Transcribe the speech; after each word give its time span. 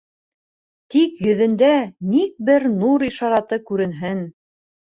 Тик 0.93 1.19
йөҙөндә 1.25 1.69
ник 2.13 2.33
бер 2.49 2.67
нур 2.79 3.07
ишараты 3.11 3.63
күренһен! 3.71 4.27